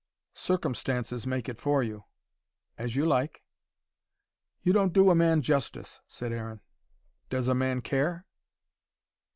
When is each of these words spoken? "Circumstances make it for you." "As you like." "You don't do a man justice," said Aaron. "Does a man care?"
"Circumstances 0.33 1.27
make 1.27 1.47
it 1.47 1.61
for 1.61 1.83
you." 1.83 2.05
"As 2.75 2.95
you 2.95 3.05
like." 3.05 3.43
"You 4.63 4.73
don't 4.73 4.93
do 4.93 5.11
a 5.11 5.15
man 5.15 5.43
justice," 5.43 6.01
said 6.07 6.33
Aaron. 6.33 6.61
"Does 7.29 7.47
a 7.47 7.53
man 7.53 7.81
care?" 7.81 8.25